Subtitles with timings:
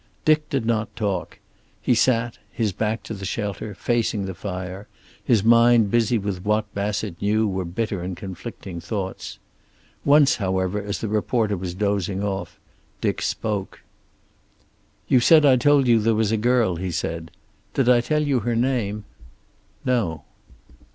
[0.25, 1.37] Dick did not talk.
[1.79, 4.87] He sat, his back to the shelter, facing the fire,
[5.23, 9.37] his mind busy with what Bassett knew were bitter and conflicting thoughts.
[10.03, 12.59] Once, however, as the reporter was dozing off,
[12.99, 13.81] Dick spoke.
[15.07, 17.29] "You said I told you there was a girl," he said.
[17.75, 19.05] "Did I tell you her name?"
[19.85, 20.23] "No."